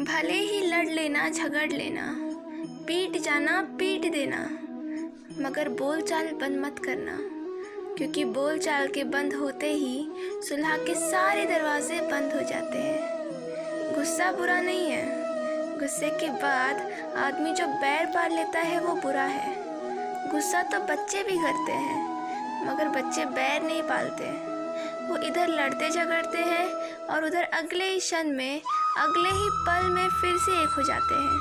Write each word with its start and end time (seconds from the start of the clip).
भले 0.00 0.32
ही 0.32 0.60
लड़ 0.60 0.88
लेना, 0.88 1.28
झगड़ 1.28 1.70
लेना, 1.72 2.02
पीट 2.86 3.16
जाना, 3.22 3.60
पीट 3.78 4.00
देना, 4.12 4.38
मगर 5.40 5.68
बोल 5.68 6.00
चाल 6.00 6.26
बंद 6.32 6.58
मत 6.58 6.78
करना, 6.78 7.16
क्योंकि 7.96 8.24
बोल 8.24 8.58
चाल 8.58 8.88
के 8.88 9.04
बंद 9.04 9.34
होते 9.34 9.72
ही 9.72 10.06
सुलह 10.48 10.76
के 10.76 10.94
सारे 10.94 11.44
दरवाजे 11.44 12.00
बंद 12.00 12.32
हो 12.32 12.40
जाते 12.40 12.78
हैं। 12.78 13.94
गुस्सा 13.94 14.30
बुरा 14.32 14.60
नहीं 14.60 14.90
है। 14.90 15.78
गुस्से 15.78 16.10
के 16.10 16.28
बाद 16.36 16.92
आदमी 17.16 17.52
जो 17.52 17.66
बैर 17.66 18.06
पाल 18.06 18.32
लेता 18.32 18.60
है, 18.60 18.80
वो 18.80 18.94
बुरा 18.94 19.24
है। 19.24 19.54
गुस्सा 20.30 20.62
तो 20.62 20.80
बच्चे 20.86 21.22
भी 21.22 21.38
करते 21.38 21.72
हैं, 21.72 22.00
मगर 22.66 22.88
बच्चे 22.90 23.24
बैर 23.24 23.62
नहीं 23.62 23.82
पालते। 23.82 24.30
वो 25.08 25.16
इधर 25.26 25.48
लड़ते 25.50 25.90
झगड़ते 25.90 26.38
हैं 26.38 26.66
और 27.06 27.24
उधर 27.24 27.42
अगले 27.42 27.84
ही 27.84 27.98
क्षण 27.98 28.36
में 28.36 28.60
अगले 28.98 29.28
ही 29.28 29.48
पल 29.52 29.88
में 29.90 30.08
फिर 30.08 30.36
से 30.36 30.62
एक 30.62 30.68
हो 30.68 30.82
जाते 30.82 31.14
हैं। 31.14 31.40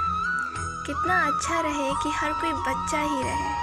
कितना 0.85 1.27
अच्छा 1.27 1.61
रहे 1.61 1.89
कि 2.03 2.09
हर 2.09 2.33
कोई 2.33 2.53
बच्चा 2.53 3.01
ही 3.01 3.23
रहे। 3.23 3.53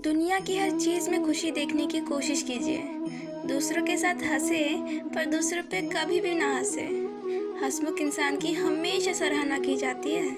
दुनिया 0.00 0.40
की 0.40 0.58
हर 0.58 0.70
चीज़ 0.70 1.10
में 1.10 1.26
खुशी 1.26 1.50
देखने 1.50 1.86
की 1.86 2.00
कोशिश 2.00 2.42
कीजिए। 2.42 2.82
दूसरों 3.46 3.84
के 3.84 3.96
साथ 3.96 4.14
हंसे, 4.14 4.76
पर 5.14 5.24
दूसरों 5.24 5.62
पे 5.62 5.80
कभी 5.80 6.20
भी 6.20 6.34
ना 6.34 6.56
हंसे। 6.56 6.86
हंसमुख 7.62 7.98
इंसान 7.98 8.36
की 8.36 8.52
हमेशा 8.52 9.12
सराहना 9.12 9.58
की 9.58 9.76
जाती 9.76 10.14
है। 10.14 10.28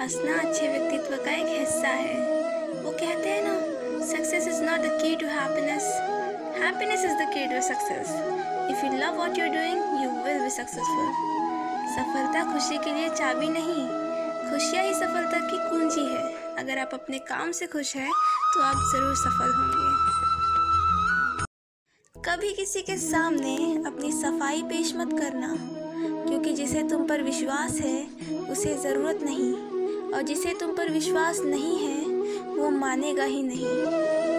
हंसना 0.00 0.48
अच्छे 0.48 0.68
व्यक्तित्व 0.68 1.24
का 1.24 1.30
एक 1.30 1.60
हिस्सा 1.60 1.88
है। 1.88 2.18
वो 2.82 2.90
कहते 2.90 3.28
हैं 3.28 3.42
ना 3.44 3.54
success 4.06 4.48
is 4.48 4.62
not 4.62 4.80
the 4.80 4.98
key 5.02 5.16
to 5.16 5.26
happiness 5.26 5.82
happiness 6.62 7.04
is 7.04 7.12
the 7.12 7.30
key 7.34 7.46
to 7.46 7.62
success 7.62 8.53
if 8.70 8.84
you 8.84 8.92
love 8.92 9.18
what 9.18 9.38
you 9.38 9.44
are 9.44 9.50
doing 9.50 10.02
you 10.02 10.10
will 10.24 10.40
be 10.42 10.50
successful 10.52 11.08
सफलता 11.94 12.44
खुशी 12.52 12.78
के 12.78 12.92
लिए 12.92 13.08
चाबी 13.10 13.48
नहीं। 13.48 13.86
खुशियाँ 14.44 14.84
ही 14.84 14.94
सफलता 14.94 15.38
की 15.40 15.58
कुंजी 15.70 16.04
है। 16.06 16.22
अगर 16.58 16.78
आप 16.78 16.90
अपने 16.94 17.18
काम 17.28 17.52
से 17.52 17.66
खुश 17.66 17.94
हैं 17.96 18.10
तो 18.54 18.62
आप 18.62 18.76
ज़रूर 18.92 19.14
सफल 19.16 19.52
होंगे। 19.54 19.92
कभी 22.14 22.52
किसी 22.52 22.82
के 22.82 22.96
सामने 22.98 23.56
अपनी 23.86 24.10
सफ़ाई 24.12 24.62
पेश 24.62 24.94
मत 24.96 25.18
करना, 25.20 25.54
क्योंकि 26.28 26.52
जिसे 26.52 26.82
तुम 26.82 27.06
पर 27.08 27.22
विश्वास 27.22 27.80
है, 27.80 28.02
उसे 28.50 28.74
ज़रूरत 28.78 29.22
नहीं। 29.22 29.52
और 30.12 30.22
जिसे 30.22 30.54
तुम 30.60 30.72
पर 30.76 30.90
विश्वास 30.90 31.40
नहीं 31.44 31.78
है, 31.78 32.04
वो 32.48 32.70
मानेगा 32.72 33.24
ही 33.24 33.42
नहीं। 33.42 34.33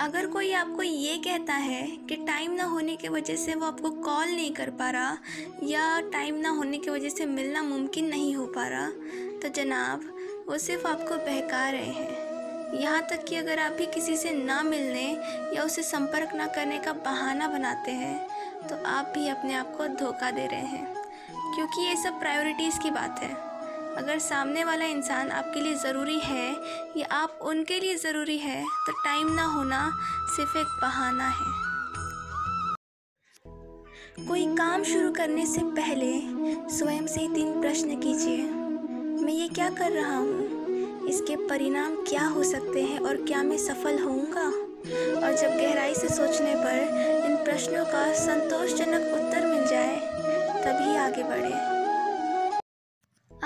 अगर 0.00 0.26
कोई 0.26 0.52
आपको 0.52 0.82
ये 0.82 1.16
कहता 1.16 1.54
है 1.54 1.86
कि 2.08 2.16
टाइम 2.16 2.52
ना 2.52 2.64
होने 2.64 2.96
की 2.96 3.08
वजह 3.08 3.36
से 3.36 3.54
वो 3.54 3.66
आपको 3.66 3.90
कॉल 3.90 4.26
नहीं 4.26 4.52
कर 4.52 4.70
पा 4.70 4.90
रहा 4.90 5.16
या 5.62 6.00
टाइम 6.00 6.34
ना 6.34 6.50
होने 6.50 6.78
की 6.78 6.90
वजह 6.90 7.08
से 7.08 7.26
मिलना 7.26 7.62
मुमकिन 7.62 8.06
नहीं 8.06 8.34
हो 8.36 8.46
पा 8.46 8.66
रहा 8.68 8.88
तो 9.42 9.48
जनाब, 9.48 10.04
वो 10.48 10.58
सिर्फ़ 10.58 10.86
आपको 10.86 11.16
बहका 11.16 11.68
रहे 11.70 11.90
हैं। 11.90 12.80
यहाँ 12.80 13.02
तक 13.02 13.24
कि 13.24 13.36
अगर 13.36 13.58
आप 13.58 13.72
भी 13.72 13.86
किसी 13.86 14.16
से 14.16 14.30
ना 14.30 14.62
मिलने 14.62 15.06
या 15.56 15.64
उसे 15.64 15.82
संपर्क 15.82 16.34
ना 16.34 16.46
करने 16.46 16.78
का 16.78 16.92
बहाना 16.92 17.48
बनाते 17.48 17.90
हैं 17.90 18.66
तो 18.68 18.82
आप 18.86 19.12
भी 19.14 19.28
अपने 19.28 19.54
आप 19.54 19.76
को 19.76 19.86
धोखा 19.86 20.30
दे 20.30 20.46
रहे 20.46 20.66
हैं। 20.66 20.94
क्योंकि 21.54 21.88
ये 21.88 21.96
सब 21.96 22.18
प्रायोरिटीज़ 22.20 22.80
की 22.80 22.90
बात 22.90 23.22
है। 23.22 23.49
अगर 23.98 24.18
सामने 24.18 24.64
वाला 24.64 24.84
इंसान 24.84 25.30
आपके 25.30 25.60
लिए 25.60 25.74
ज़रूरी 25.74 26.18
है 26.18 26.50
या 26.96 27.06
आप 27.12 27.38
उनके 27.42 27.78
लिए 27.80 27.96
ज़रूरी 27.96 28.38
है 28.38 28.62
तो 28.86 28.92
टाइम 28.92 29.32
ना 29.34 29.44
होना 29.44 29.80
सिर्फ़ 30.36 30.56
एक 30.58 30.78
बहाना 30.82 31.28
है। 31.28 31.68
कोई 34.28 34.46
काम 34.56 34.82
शुरू 34.84 35.12
करने 35.12 35.46
से 35.46 35.60
पहले 35.76 36.12
स्वयं 36.76 37.06
से 37.06 37.26
तीन 37.34 37.60
प्रश्न 37.60 38.00
कीजिए। 38.00 38.42
मैं 39.24 39.32
ये 39.32 39.48
क्या 39.48 39.68
कर 39.70 39.92
रहा 39.92 40.16
हूँ? 40.16 41.06
इसके 41.08 41.36
परिणाम 41.48 41.96
क्या 42.04 42.24
हो 42.26 42.42
सकते 42.44 42.82
हैं 42.82 42.98
और 42.98 43.16
क्या 43.16 43.42
मैं 43.42 43.58
सफल 43.58 43.98
होऊँगा? 43.98 44.46
और 45.20 45.36
जब 45.36 45.56
गहराई 45.56 45.94
से 45.94 46.08
सोचने 46.08 46.54
पर 46.54 47.26
इन 47.26 47.36
प्रश्नों 47.36 47.84
का 47.84 48.12
संतोषजनक 48.14 49.12
उत्तर 49.14 49.46
मिल 49.46 49.66
जाए, 49.66 49.96
तभी 50.64 50.96
आगे 50.96 51.22
बढ़े। 51.22 51.79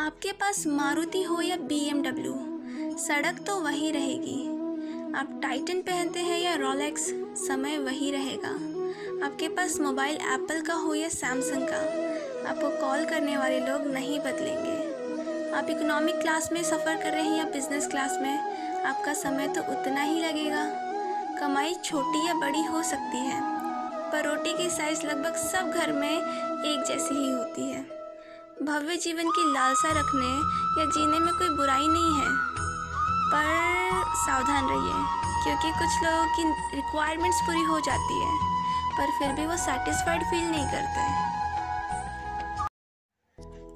आपके 0.04 0.32
पास 0.32 0.66
मारुति 0.66 1.22
हो 1.22 1.40
या 1.40 1.56
बीएमडब्ल्यू 1.58 2.96
सड़क 2.98 3.38
तो 3.46 3.54
वही 3.60 3.90
रहेगी। 3.90 4.42
आप 5.18 5.38
टाइटन 5.42 5.80
पहनते 5.80 6.20
हैं 6.20 6.38
या 6.40 6.54
रोलेक्स 6.54 7.06
समय 7.38 7.78
वही 7.78 8.10
रहेगा। 8.10 8.48
आपके 9.26 9.48
पास 9.48 9.78
मोबाइल 9.80 10.16
एप्पल 10.16 10.60
का 10.60 10.74
हो 10.74 10.94
या 10.94 11.08
सैमसंग 11.08 11.68
का, 11.68 11.80
आपको 12.50 12.70
कॉल 12.80 13.04
करने 13.04 13.36
वाले 13.36 13.60
लोग 13.60 13.86
नहीं 13.86 14.20
बदलेंगे। 14.20 15.56
आप 15.56 15.70
इकोनॉमिक 15.70 16.20
क्लास 16.20 16.52
में 16.52 16.62
सफ़र 16.62 17.02
कर 17.02 17.12
रहे 17.12 17.24
हैं 17.24 17.38
या 17.38 17.44
बिज़नेस 17.44 17.86
क्लास 17.86 18.18
में, 18.22 18.38
आपका 18.84 19.14
समय 19.14 19.48
तो 19.48 19.60
उतना 19.72 20.02
ही 20.02 20.20
लगेगा। 20.20 20.68
कमाई 21.40 21.74
छोटी 21.84 22.26
या 22.28 22.34
बड़ी 22.34 22.64
हो 22.64 22.82
सकती 22.82 23.26
है, 23.26 23.40
पर 24.12 24.28
रोटी 24.28 24.56
की 24.58 24.70
साइज़ 24.70 25.06
लगभग 25.06 25.36
सब 25.48 25.72
घर 25.72 25.92
में 25.92 26.10
एक 26.10 26.84
जैसी 26.88 27.14
ही 27.14 27.30
होती 27.32 27.70
है। 27.70 28.03
भव्य 28.62 28.96
जीवन 28.96 29.28
की 29.28 29.42
लालसा 29.52 29.88
रखने 29.90 30.26
या 30.78 30.84
जीने 30.86 31.18
में 31.18 31.32
कोई 31.34 31.48
बुराई 31.56 31.86
नहीं 31.88 32.12
है। 32.14 32.28
पर 33.30 34.02
सावधान 34.16 34.68
रहिए, 34.68 35.00
क्योंकि 35.44 35.70
कुछ 35.78 35.96
लोगों 36.04 36.26
की 36.36 36.44
रिक्वायरमेंट्स 36.76 37.40
पूरी 37.46 37.62
हो 37.62 37.80
जाती 37.80 38.20
है, 38.20 38.32
पर 38.98 39.10
फिर 39.18 39.32
भी 39.32 39.46
वो 39.46 39.56
सेटिस्फाइड 39.56 40.22
फील 40.22 40.46
नहीं 40.50 40.66
करते। 40.66 41.02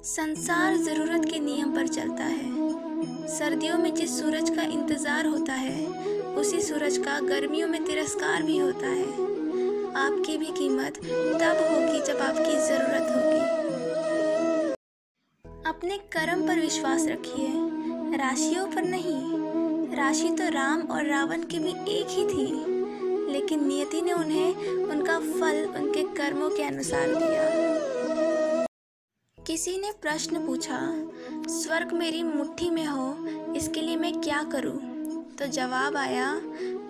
संसार 0.05 0.77
ज़रूरत 0.77 1.25
के 1.25 1.39
नियम 1.39 1.75
पर 1.75 1.87
चलता 1.87 2.23
है। 2.23 3.27
सर्दियों 3.29 3.77
में 3.77 3.93
जिस 3.95 4.19
सूरज 4.19 4.49
का 4.49 4.63
इंतज़ार 4.63 5.25
होता 5.25 5.53
है, 5.55 5.85
उसी 6.35 6.61
सूरज 6.61 6.97
का, 6.97 7.19
गर्मियों 7.27 7.67
में 7.67 7.83
तिरस्कार 7.85 8.43
भी 8.43 8.57
होता 8.57 8.87
है। 8.87 9.27
आपकी 9.97 10.37
भी 10.37 10.51
कीमत 10.57 10.97
तब 11.41 11.65
होगी 11.69 12.01
जब 12.05 12.21
आपकी 12.21 12.57
ज़रूरत 12.67 13.15
होगी। 13.15 13.78
कर्म 16.11 16.47
पर 16.47 16.59
विश्वास 16.59 17.05
रखिए। 17.05 17.47
राशियों 18.17 18.67
पर 18.67 18.83
नहीं। 18.83 19.17
राशि 19.97 20.29
तो 20.29 20.49
राम 20.49 20.81
और 20.81 21.05
रावण 21.05 21.43
के 21.43 21.59
भी 21.59 21.69
एक 21.69 22.07
ही 22.09 22.25
थी। 22.25 22.65
लेकिन 23.31 23.67
नियति 23.67 24.01
ने 24.01 24.13
उन्हें 24.13 24.55
उनका 24.67 25.19
फल, 25.19 25.65
उनके 25.65 26.03
कर्मों 26.03 26.49
के 26.49 26.63
अनुसार 26.63 27.07
दिया। 27.07 27.45
किसी 29.43 29.77
ने 29.77 29.91
प्रश्न 30.01 30.47
पूछा, 30.47 30.79
स्वर्ग 31.47 31.91
मेरी 31.91 32.23
मुट्ठी 32.23 32.69
में 32.69 32.85
हो, 32.85 33.17
इसके 33.53 33.81
लिए 33.81 33.95
मैं 33.95 34.21
क्या 34.21 34.43
करूँ? 34.43 34.77
तो 35.39 35.47
जवाब 35.47 35.97
आया, 35.97 36.41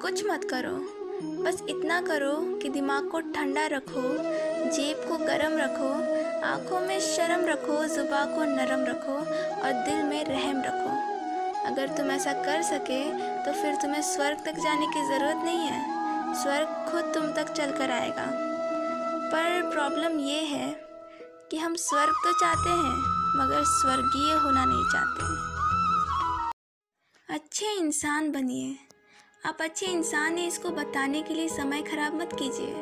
कुछ 0.01 0.25
मत 0.25 0.43
करो। 0.43 0.95
बस 1.43 1.63
इतना 1.69 2.01
करो 2.01 2.59
कि 2.59 2.69
दिमाग 2.69 3.09
को 3.09 3.19
ठंडा 3.19 3.65
रखो, 3.65 4.01
जेब 4.71 4.97
को 4.97 5.17
गर्म 5.17 5.57
रखो 5.57 6.18
आँखों 6.43 6.79
में 6.79 6.99
शर्म 6.99 7.45
रखो 7.45 7.83
जुबा 7.85 8.23
को 8.25 8.43
नरम 8.45 8.83
रखो 8.85 9.15
और 9.57 9.71
दिल 9.85 10.03
में 10.03 10.23
रहम 10.25 10.61
रखो। 10.61 10.91
अगर 11.65 11.87
तुम 11.97 12.11
ऐसा 12.11 12.33
कर 12.35 12.61
सके 12.63 13.03
तो 13.45 13.53
फिर 13.53 13.75
तुम्हें 13.75 14.01
स्वर्ग 14.03 14.43
तक 14.45 14.59
जाने 14.59 14.87
की 14.87 15.01
ज़रूरत 15.07 15.43
नहीं 15.45 15.67
है। 15.67 15.81
स्वर्ग 16.35 16.91
खुद 16.91 17.11
तुम 17.13 17.31
तक 17.33 17.53
चल 17.53 17.71
कर 17.71 17.91
आएगा। 17.91 18.25
पर 19.31 19.69
प्रॉब्लम 19.71 20.19
ये 20.19 20.39
है 20.45 20.69
कि 21.51 21.57
हम 21.57 21.75
स्वर्ग 21.77 22.13
तो 22.23 22.31
चाहते 22.39 22.69
हैं, 22.69 22.97
मगर 23.35 23.63
स्वर्गीय 23.67 24.33
होना 24.35 24.65
नहीं 24.65 24.85
चाहते। 24.91 25.23
अच्छे 27.29 27.75
इंसान 27.79 28.31
बनिए। 28.31 28.75
आप 29.45 29.57
अच्छे 29.61 29.85
इंसान 29.85 30.37
हैं, 30.37 30.47
इसको 30.47 30.69
बताने 30.71 31.21
के 31.21 31.33
लिए 31.33 31.49
समय 31.49 31.81
ख़राब 31.81 32.15
मत 32.15 32.29
कीजिए। 32.33 32.73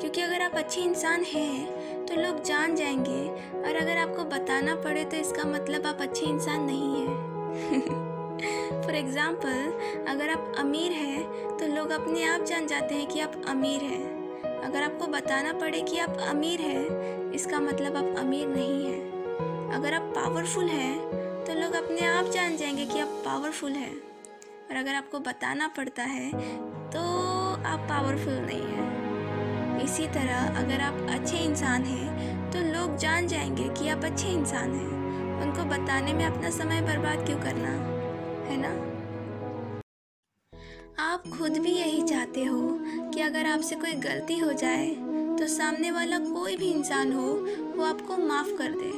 क्योंकि 0.00 0.20
अगर 0.20 0.42
आप 0.42 0.54
अच्छे 0.54 0.80
इंसान 0.80 1.22
हैं 1.24 1.85
तो 2.08 2.14
लोग 2.16 2.42
जान 2.44 2.74
जाएँगे। 2.76 3.28
और 3.60 3.76
अगर 3.76 3.98
आपको 3.98 4.24
बताना 4.26 4.74
पड़े 4.76 5.04
तो 5.04 5.16
इसका 5.16 5.44
मतलब 5.44 5.86
आप 5.86 6.00
अच्छे 6.00 6.26
इंसान 6.26 6.64
नहीं 6.64 6.94
हैं। 6.96 8.04
फॉर 8.82 8.94
एग्ज़ाम्पल 8.94 10.04
अगर 10.08 10.30
आप 10.30 10.54
अमीर 10.58 10.92
हैं 10.92 11.22
तो 11.58 11.66
लोग 11.66 11.90
अपने 11.92 12.24
आप 12.24 12.42
जान 12.42 12.66
जाते 12.66 12.94
हैं 12.94 13.06
कि 13.06 13.20
आप 13.20 13.42
अमीर 13.48 13.82
हैं। 13.82 14.04
अगर 14.62 14.82
आपको 14.82 15.06
बताना 15.08 15.52
पड़े 15.52 15.80
कि 15.80 15.98
आप 15.98 16.18
अमीर 16.28 16.60
हैं, 16.60 17.32
इसका 17.32 17.60
मतलब 17.60 17.96
आप 17.96 18.18
अमीर 18.18 18.48
नहीं 18.48 18.86
हैं। 18.86 19.72
अगर 19.74 19.94
आप 19.94 20.12
पावरफुल 20.16 20.68
हैं 20.68 21.44
तो 21.44 21.54
लोग 21.54 21.74
अपने 21.74 22.06
आप 22.08 22.30
जान 22.30 22.56
जाएँगे 22.56 22.86
कि 22.86 23.00
आप 23.00 23.22
पावरफुल 23.24 23.72
हैं। 23.72 23.94
और 24.70 24.76
अगर 24.76 24.94
आपको 24.94 25.18
बताना 25.20 25.68
पड़ता 25.68 26.02
है 26.04 26.30
तो 26.90 27.00
आप 27.64 27.86
पावरफुल 27.88 28.34
नहीं 28.36 28.62
हैं। 28.62 28.85
इसी 29.80 30.06
तरह 30.06 30.58
अगर 30.58 30.80
आप 30.80 31.06
अच्छे 31.10 31.36
इंसान 31.36 31.82
हैं 31.82 32.50
तो 32.52 32.58
लोग 32.72 32.96
जान 32.96 33.26
जाएँगे 33.28 33.68
कि 33.68 33.88
आप 33.88 34.04
अच्छे 34.04 34.28
इंसान 34.28 34.74
हैं। 34.74 35.40
उनको 35.42 35.64
बताने 35.64 36.12
में 36.12 36.24
अपना 36.24 36.50
समय 36.50 36.80
बर्बाद 36.82 37.26
क्यों 37.26 37.38
करना, 37.38 37.70
है 38.48 38.56
ना? 38.56 38.74
आप 40.98 41.22
खुद 41.38 41.58
भी 41.58 41.72
यही 41.72 42.02
चाहते 42.02 42.44
हो 42.44 42.60
कि 43.14 43.20
अगर 43.20 43.46
आपसे 43.46 43.76
कोई 43.76 43.92
गलती 43.92 44.38
हो 44.38 44.52
जाए 44.52 44.88
तो 45.38 45.46
सामने 45.46 45.90
वाला 45.90 46.18
कोई 46.18 46.56
भी 46.56 46.70
इंसान 46.70 47.12
हो, 47.12 47.26
वो 47.76 47.84
आपको 47.84 48.16
माफ़ 48.16 48.56
कर 48.58 48.72
दे। 48.72 48.92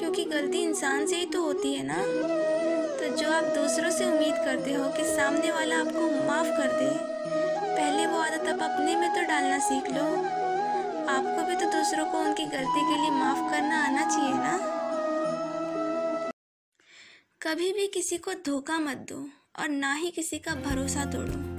क्योंकि 0.00 0.24
गलती 0.24 0.58
इंसान 0.58 1.06
से 1.06 1.16
ही 1.16 1.26
तो 1.26 1.42
होती 1.42 1.74
है 1.74 1.86
ना? 1.86 2.45
जो 3.08 3.32
आप 3.32 3.44
दूसरों 3.44 3.90
से 3.90 4.04
उम्मीद 4.04 4.34
करते 4.34 4.72
हो 4.74 4.88
कि 4.88 5.04
सामने 5.04 5.50
वाला 5.52 5.76
आपको 5.76 6.28
माफ़ 6.28 6.48
कर 6.48 6.68
दे, 6.68 6.90
पहले 7.76 8.06
वो 8.06 8.18
आदत 8.18 8.48
आप 8.48 8.70
अपने 8.70 8.96
में 8.96 9.14
तो 9.14 9.22
डालना 9.22 9.58
सीख 9.58 9.90
लो। 9.90 10.04
आपको 11.12 11.46
भी 11.46 11.54
तो 11.54 11.70
दूसरों 11.70 12.06
को 12.06 12.18
उनकी 12.18 12.44
गलती 12.44 12.80
के 12.80 13.00
लिए 13.00 13.10
माफ़ 13.10 13.50
करना 13.50 13.84
आना 13.84 14.08
चाहिए 14.08 14.34
ना? 14.34 14.56
कभी 17.42 17.72
भी 17.72 17.86
किसी 17.86 18.16
को 18.16 18.32
धोखा 18.34 18.78
मत 18.78 18.96
दो 18.96 19.28
और 19.58 19.68
ना 19.68 19.94
ही 19.94 20.10
किसी 20.10 20.38
का 20.38 20.54
भरोसा 20.54 21.04
तोड़ो। 21.04 21.56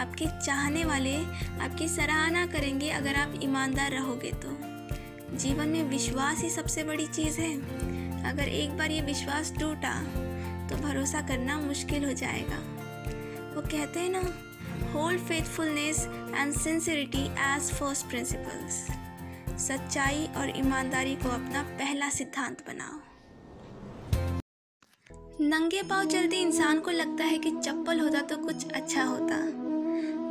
आपके 0.00 0.26
चाहने 0.46 0.84
वाले 0.84 1.16
आपकी 1.60 1.88
सराहना 1.88 2.46
करेंगे 2.46 2.90
अगर 2.90 3.14
आप 3.14 3.40
ईमानदार 3.42 3.90
रहोगे 3.90 4.32
तो। 4.32 4.56
जीवन 5.36 5.68
में 5.68 5.82
विश्वास 5.82 6.42
ही 6.42 6.50
सबसे 6.50 6.84
बड़ी 6.84 7.06
चीज़ 7.06 7.40
है। 7.40 7.54
अगर 8.30 8.48
एक 8.48 8.76
बार 8.78 8.90
ये 8.90 9.00
विश्वास 9.00 9.52
टूटा 9.60 9.92
तो 10.68 10.76
भरोसा 10.76 11.20
करना 11.20 11.58
मुश्किल 11.60 12.04
हो 12.04 12.12
जाएगा। 12.12 12.58
वो 13.54 13.62
कहते 13.62 14.00
हैं 14.00 14.10
ना 14.10 14.22
hold 14.92 15.20
faithfulness 15.20 16.06
and 16.34 16.52
sincerity 16.52 17.24
as 17.46 17.72
first 17.72 18.06
principles 18.06 18.86
सच्चाई 19.58 20.28
और 20.36 20.52
ईमानदारी 20.58 21.14
को 21.14 21.28
अपना 21.28 21.62
पहला 21.78 22.08
सिद्धांत 22.10 22.64
बनाओ। 22.68 23.00
नंगे 25.40 25.82
पाँव 25.82 26.08
चलते 26.08 26.36
इंसान 26.36 26.80
को 26.80 26.90
लगता 26.90 27.24
है 27.24 27.38
कि 27.38 27.50
चप्पल 27.50 28.00
होता 28.00 28.20
तो 28.20 28.36
कुछ 28.36 28.72
अच्छा 28.72 29.04
होता। 29.04 29.36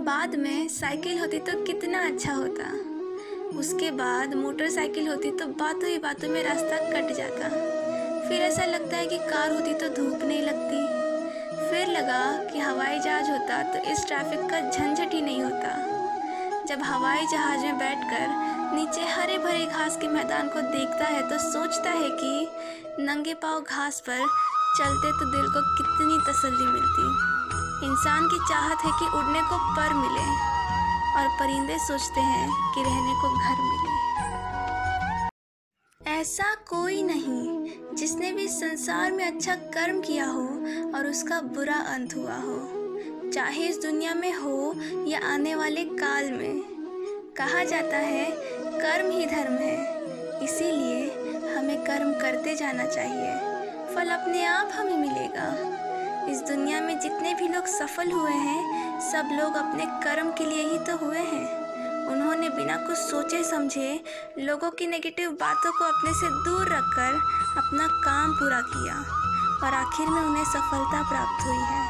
बाद 0.06 0.36
में 0.36 0.68
साइकिल 0.68 1.20
होती 1.20 1.40
तो 1.40 1.64
कितना 1.64 2.06
अच्छा 2.08 2.34
होता। 2.34 2.64
उसके 3.60 3.92
बाद 3.92 4.34
मोटरसाइकिल 4.34 5.08
होती 5.08 5.32
तो 5.32 5.46
बातों 5.48 5.90
ही 5.90 5.98
बातों 5.98 6.30
में 6.30 6.44
रास्ता 6.44 6.78
कट 6.92 7.14
जाता। 7.16 7.50
फिर 8.28 8.42
ऐसा 8.42 8.66
लगता 8.66 8.98
है 8.98 9.08
कि 9.08 9.18
कार 9.20 9.52
होती 9.52 9.74
तो 9.74 9.88
धूप 9.96 10.24
नहीं 10.24 10.42
लगती। 10.42 10.78
फिर 11.70 11.88
लगा 11.88 12.22
कि 12.44 12.60
हवाई 12.60 13.00
जहाज़ 13.00 13.30
होता 13.32 13.62
तो 13.64 13.80
इस 13.92 14.06
ट्रैफ़िक 14.08 14.50
का 14.50 14.60
झंझट 14.62 15.14
ही 15.14 15.22
नहीं 15.22 15.44
होता। 15.44 15.74
जब 16.68 16.82
हवाई 16.82 17.26
जहाज़ 17.28 17.62
में 17.62 17.78
बैठकर 17.78 18.28
नीचे 18.76 19.02
हरे 19.06 19.38
भरे 19.38 19.66
घास 19.66 19.98
के 19.98 20.08
मैदान 20.08 20.48
को 20.50 20.62
देखता 20.72 21.06
है 21.06 21.22
तो 21.30 21.38
सोचता 21.42 21.90
है 21.92 22.10
कि 22.14 23.04
नंगे 23.04 23.34
पाँव 23.34 23.62
घास 23.62 24.00
पर 24.00 24.26
चलते 24.78 25.12
तो 25.12 25.32
दिल 25.32 25.46
को 25.48 25.62
कितनी 25.76 26.18
तसल्ली 26.28 26.66
मिलती। 26.66 27.04
इंसान 27.86 28.28
की 28.28 28.40
चाहत 28.50 28.86
है 28.86 28.92
कि 29.00 29.06
उड़ने 29.18 29.42
को 29.42 29.58
पर 29.76 29.94
मिले। 29.94 30.28
और 31.16 31.28
परिंदे 31.40 31.78
सोचते 31.80 32.22
हैं 32.22 32.48
कि 32.74 32.82
रहने 32.84 33.05
ऐसा 36.26 36.54
कोई 36.70 37.02
नहीं 37.04 37.96
जिसने 37.96 38.32
भी 38.32 38.48
संसार 38.48 39.12
में 39.12 39.24
अच्छा 39.26 39.56
कर्म 39.74 40.00
किया 40.02 40.26
हो 40.26 40.46
और 40.98 41.08
उसका 41.08 41.40
बुरा 41.42 41.74
अंत 41.74 42.16
हुआ 42.16 42.36
हो, 42.36 43.30
चाहे 43.32 43.68
इस 43.68 43.78
दुनिया 43.82 44.14
में 44.14 44.34
हो 44.34 44.74
या 45.08 45.20
आने 45.34 45.54
वाले 45.56 45.84
काल 45.84 46.32
में। 46.32 46.62
कहा 47.38 47.64
जाता 47.64 47.98
है, 47.98 48.26
कर्म 48.80 49.12
ही 49.12 49.26
धर्म 49.26 49.54
है, 49.54 49.76
इसीलिए 50.44 51.56
हमें 51.58 51.78
कर्म 51.84 52.14
करते 52.14 52.56
जाना 52.56 52.86
चाहिए। 52.86 53.36
फल 53.96 54.10
अपने 54.10 54.46
आप 54.46 54.72
हमें 54.74 54.98
मिलेगा। 54.98 55.52
इस 56.32 56.42
दुनिया 56.42 56.82
में 56.82 57.00
जितने 57.00 57.34
भी 57.34 57.48
लोग 57.48 57.66
सफल 57.66 58.12
हुए 58.12 58.32
हैं, 58.32 59.00
सब 59.12 59.38
लोग 59.42 59.56
अपने 59.56 59.86
कर्म 59.86 60.32
के 60.32 60.46
लिए 60.46 60.64
ही 60.64 60.80
तो 60.80 60.98
हुए 61.06 61.20
हैं। 61.20 61.65
उन्होंने 62.08 62.50
बिना 62.50 62.76
कुछ 62.78 62.98
सोचे 62.98 63.44
समझे 63.44 63.90
लोगों 64.40 64.70
की 64.72 64.88
नेगेटिव 64.88 65.32
बातों 65.32 65.72
को 65.72 65.86
अपने 65.86 66.14
से 66.14 66.30
दूर 66.44 66.68
रखकर 66.68 67.20
अपना 67.58 67.88
काम 68.04 68.34
पूरा 68.34 68.62
किया 68.74 68.96
और 69.64 69.74
आखिर 69.74 70.10
में 70.10 70.22
उन्हें 70.22 70.46
सफलता 70.46 71.02
प्राप्त 71.10 71.46
हुई 71.46 71.64
है। 71.72 71.85